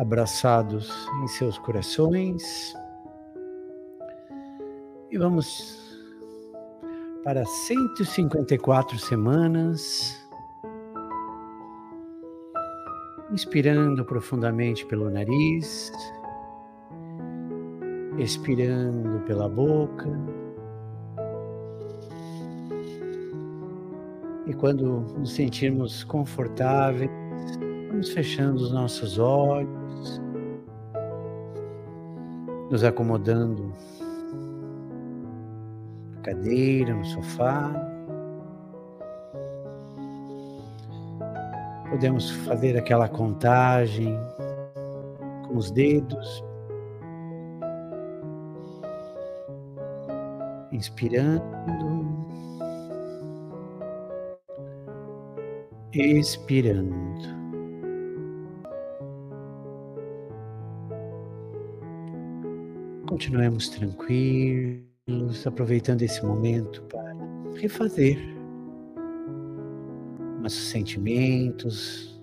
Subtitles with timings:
[0.00, 0.90] abraçados
[1.22, 2.74] em seus corações.
[5.10, 5.78] E vamos
[7.22, 10.16] para 154 semanas,
[13.30, 15.92] inspirando profundamente pelo nariz,
[18.16, 20.08] expirando pela boca.
[24.46, 27.10] E quando nos sentirmos confortáveis,
[27.90, 29.79] vamos fechando os nossos olhos,
[32.70, 33.74] nos acomodando
[36.14, 37.72] na cadeira, no sofá.
[41.90, 44.16] Podemos fazer aquela contagem
[45.48, 46.44] com os dedos,
[50.70, 51.42] inspirando,
[55.92, 57.39] expirando.
[63.10, 67.12] Continuemos tranquilos, aproveitando esse momento para
[67.56, 68.16] refazer
[70.40, 72.22] nossos sentimentos,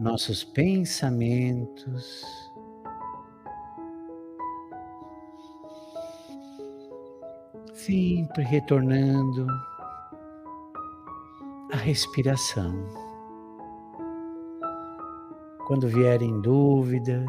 [0.00, 2.24] nossos pensamentos.
[7.74, 9.46] Sempre retornando
[11.74, 12.74] à respiração.
[15.66, 17.28] Quando vierem dúvidas,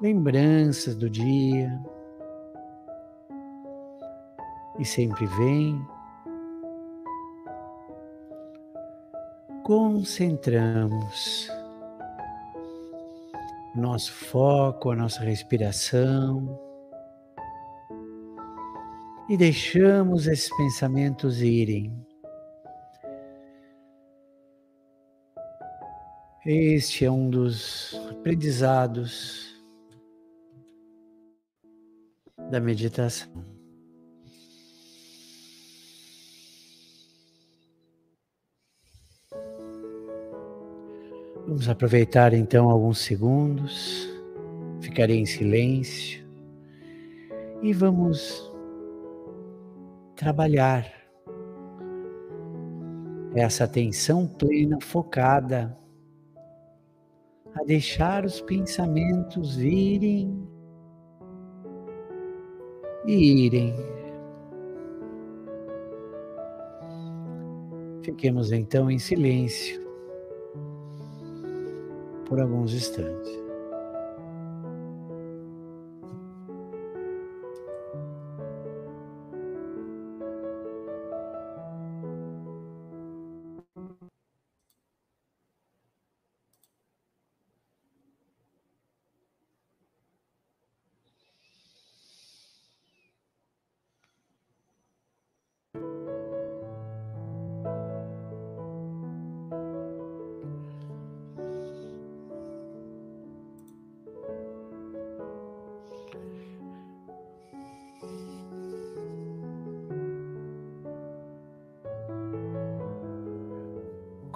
[0.00, 1.78] lembranças do dia.
[4.78, 5.80] E sempre vem.
[9.62, 11.48] Concentramos
[13.74, 16.58] nosso foco, a nossa respiração
[19.28, 21.94] e deixamos esses pensamentos irem.
[26.44, 29.49] Este é um dos aprendizados
[32.50, 33.30] da meditação.
[41.46, 44.08] Vamos aproveitar então alguns segundos,
[44.80, 46.28] ficarei em silêncio
[47.62, 48.52] e vamos
[50.16, 50.86] trabalhar
[53.34, 55.76] essa atenção plena focada
[57.54, 60.59] a deixar os pensamentos virem
[63.12, 63.74] irem.
[68.02, 69.80] Fiquemos então em silêncio
[72.26, 73.39] por alguns instantes.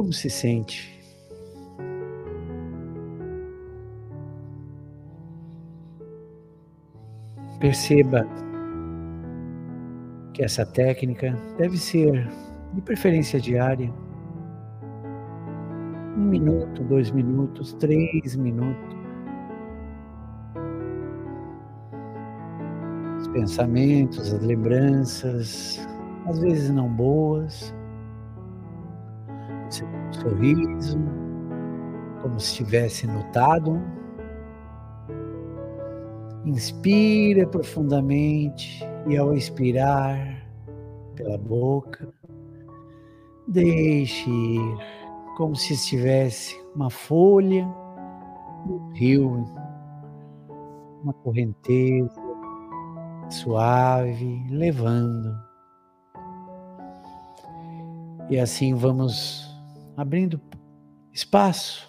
[0.00, 0.98] Como se sente?
[7.60, 8.26] Perceba
[10.32, 12.26] que essa técnica deve ser
[12.72, 13.92] de preferência diária.
[16.16, 18.96] Um minuto, dois minutos, três minutos.
[23.18, 25.86] Os pensamentos, as lembranças,
[26.26, 27.74] às vezes não boas,
[30.20, 30.98] sorriso,
[32.22, 33.80] como se tivesse notado.
[36.44, 40.46] Inspira profundamente e ao expirar
[41.14, 42.08] pela boca,
[43.46, 44.76] deixe ir
[45.36, 47.66] como se estivesse uma folha
[48.66, 49.44] no rio,
[51.02, 52.20] uma correnteza
[53.30, 55.34] suave, levando.
[58.28, 59.49] E assim vamos
[59.96, 60.40] abrindo
[61.12, 61.88] espaço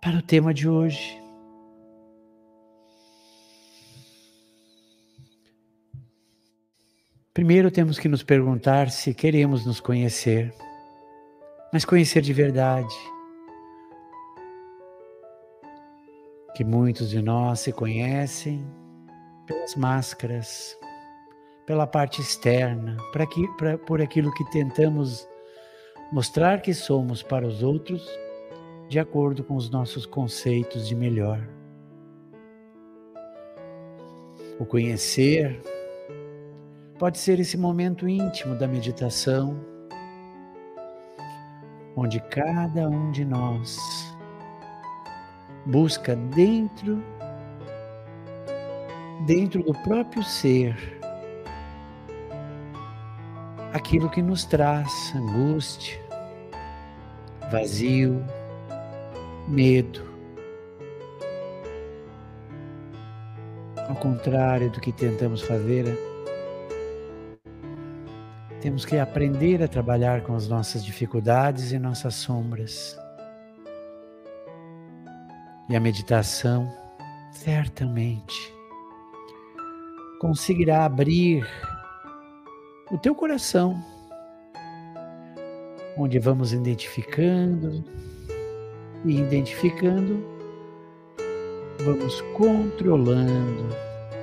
[0.00, 1.20] para o tema de hoje.
[7.32, 10.52] Primeiro temos que nos perguntar se queremos nos conhecer,
[11.72, 12.94] mas conhecer de verdade.
[16.54, 18.62] Que muitos de nós se conhecem
[19.46, 20.76] pelas máscaras,
[21.64, 22.98] pela parte externa,
[23.86, 25.26] por aquilo que tentamos
[26.12, 28.06] mostrar que somos para os outros
[28.86, 31.40] de acordo com os nossos conceitos de melhor.
[34.60, 35.58] O conhecer
[36.98, 39.58] pode ser esse momento íntimo da meditação,
[41.96, 43.78] onde cada um de nós
[45.64, 47.02] busca dentro
[49.26, 50.76] dentro do próprio ser
[53.72, 56.01] aquilo que nos traz angústia,
[57.52, 58.24] vazio,
[59.46, 60.02] medo.
[63.90, 65.84] Ao contrário do que tentamos fazer,
[68.62, 72.98] temos que aprender a trabalhar com as nossas dificuldades e nossas sombras.
[75.68, 76.72] E a meditação,
[77.32, 78.54] certamente,
[80.18, 81.46] conseguirá abrir
[82.90, 83.91] o teu coração,
[85.96, 87.84] onde vamos identificando
[89.04, 90.24] e identificando,
[91.84, 93.68] vamos controlando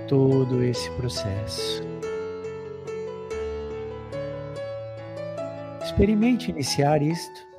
[0.07, 1.83] todo esse processo.
[5.83, 7.50] Experimente iniciar isto.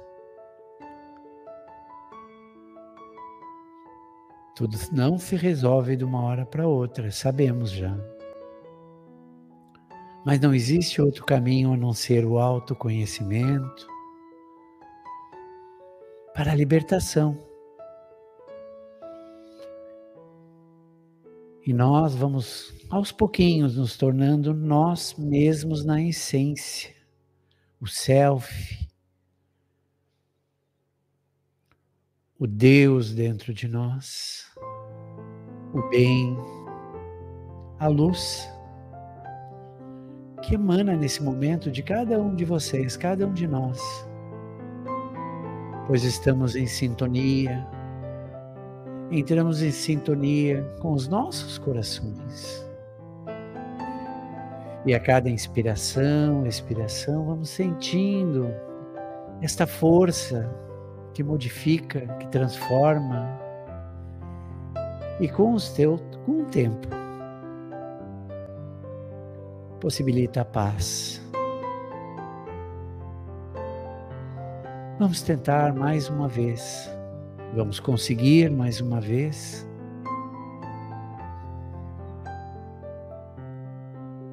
[4.57, 7.97] Tudo não se resolve de uma hora para outra, sabemos já.
[10.25, 14.00] Mas não existe outro caminho a não ser o autoconhecimento
[16.41, 17.37] para a libertação.
[21.67, 26.95] E nós vamos aos pouquinhos nos tornando nós mesmos na essência,
[27.79, 28.89] o self,
[32.39, 34.47] o Deus dentro de nós,
[35.75, 36.35] o bem,
[37.79, 38.49] a luz
[40.43, 43.79] que emana nesse momento de cada um de vocês, cada um de nós.
[45.91, 47.67] Pois estamos em sintonia,
[49.11, 52.65] entramos em sintonia com os nossos corações.
[54.87, 58.55] E a cada inspiração, expiração, vamos sentindo
[59.43, 60.49] esta força
[61.13, 63.29] que modifica, que transforma.
[65.19, 66.87] E com, os teu, com o tempo,
[69.81, 71.20] possibilita a paz.
[75.01, 76.87] Vamos tentar mais uma vez.
[77.55, 79.67] Vamos conseguir mais uma vez.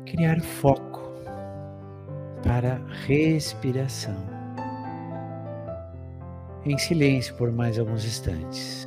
[0.05, 1.09] Criar foco
[2.43, 4.17] para respiração.
[6.65, 8.85] Em silêncio por mais alguns instantes.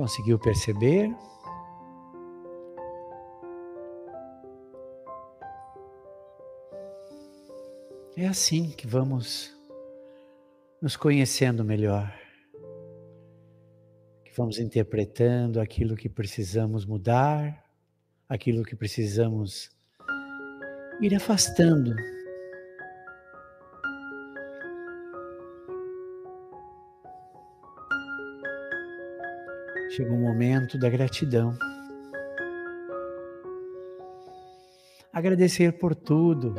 [0.00, 1.14] Conseguiu perceber?
[8.16, 9.54] É assim que vamos
[10.80, 12.10] nos conhecendo melhor,
[14.24, 17.62] que vamos interpretando aquilo que precisamos mudar,
[18.26, 19.68] aquilo que precisamos
[21.02, 21.94] ir afastando
[30.00, 31.54] chega um momento da gratidão.
[35.12, 36.54] Agradecer por tudo,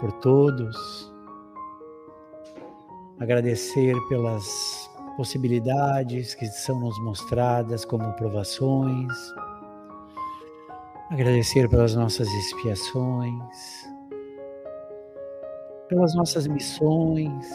[0.00, 1.12] por todos.
[3.20, 9.12] Agradecer pelas possibilidades que são nos mostradas como provações.
[11.08, 13.88] Agradecer pelas nossas expiações,
[15.88, 17.46] pelas nossas missões,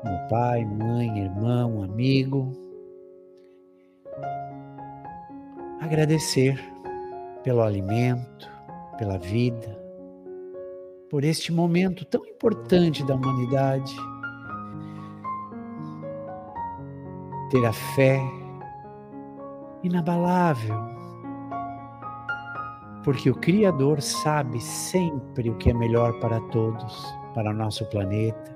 [0.00, 2.61] como pai, mãe, irmão, amigo.
[5.82, 6.58] Agradecer
[7.42, 8.48] pelo alimento,
[8.96, 9.76] pela vida,
[11.10, 13.94] por este momento tão importante da humanidade.
[17.50, 18.20] Ter a fé
[19.82, 20.78] inabalável,
[23.04, 27.22] porque o Criador sabe sempre o que é melhor para todos.
[27.34, 28.54] para o nosso planeta,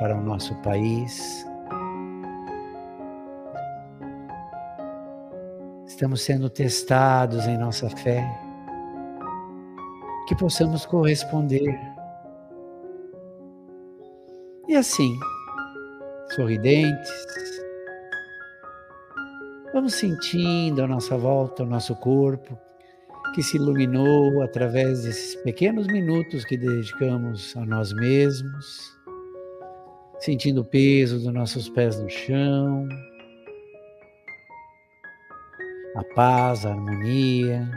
[0.00, 1.46] para o nosso país.
[5.96, 8.22] Estamos sendo testados em nossa fé,
[10.28, 11.74] que possamos corresponder.
[14.68, 15.18] E assim,
[16.34, 17.10] sorridentes,
[19.72, 22.58] vamos sentindo a nossa volta, o nosso corpo,
[23.34, 28.94] que se iluminou através desses pequenos minutos que dedicamos a nós mesmos,
[30.18, 32.86] sentindo o peso dos nossos pés no chão,
[35.96, 37.68] a paz, a harmonia,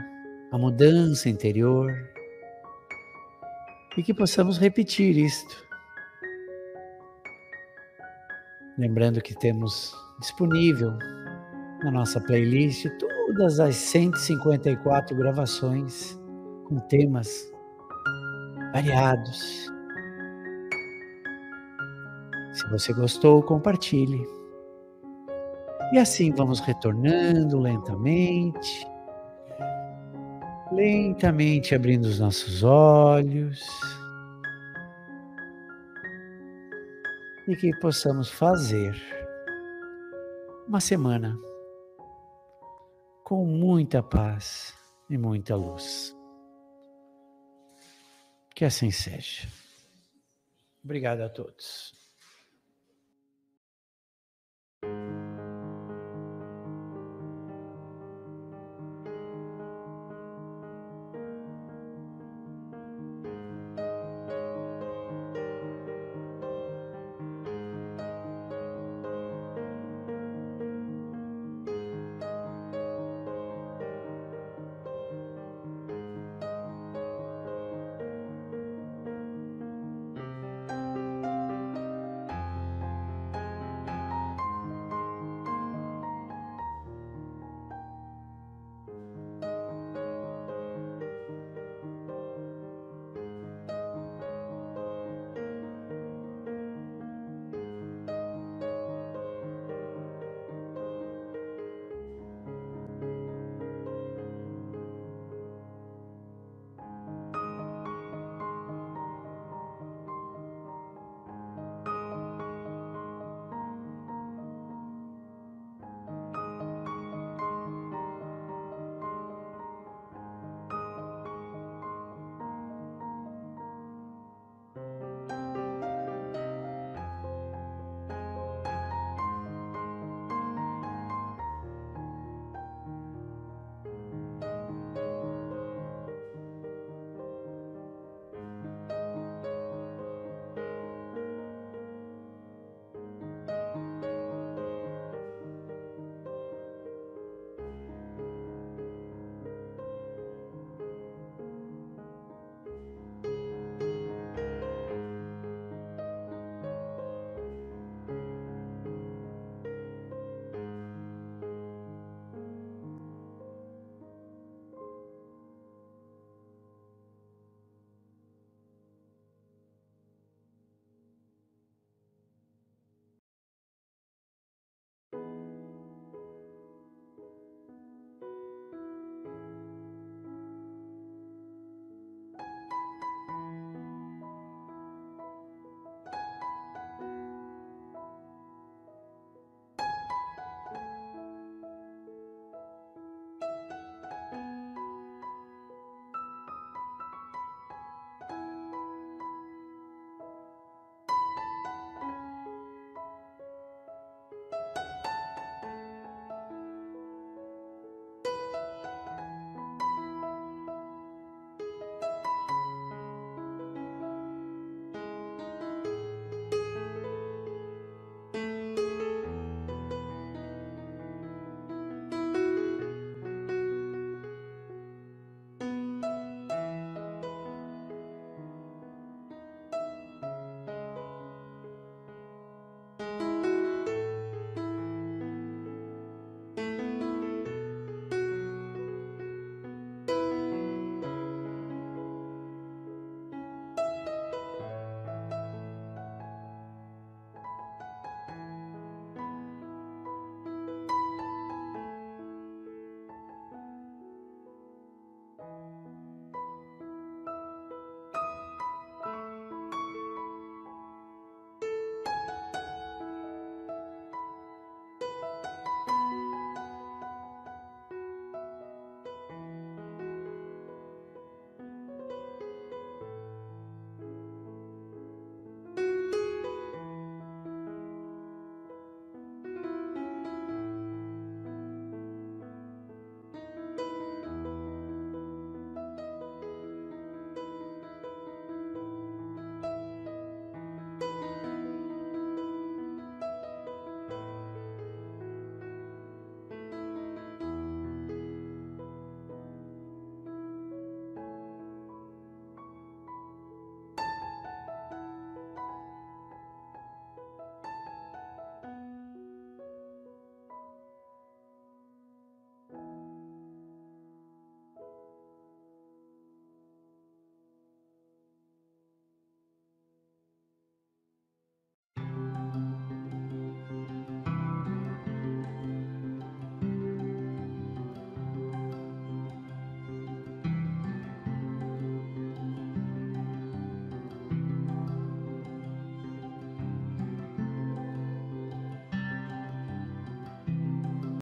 [0.51, 1.89] a mudança interior,
[3.97, 5.67] e que possamos repetir isto.
[8.77, 10.91] Lembrando que temos disponível
[11.83, 16.17] na nossa playlist todas as 154 gravações
[16.65, 17.51] com temas
[18.73, 19.69] variados.
[22.53, 24.38] Se você gostou, compartilhe.
[25.91, 28.88] E assim vamos retornando lentamente,
[30.72, 33.67] lentamente abrindo os nossos olhos.
[37.48, 38.96] E que possamos fazer
[40.67, 41.36] uma semana
[43.24, 44.75] com muita paz
[45.10, 46.15] e muita luz.
[48.53, 49.48] Que assim seja.
[50.84, 51.98] Obrigado a todos.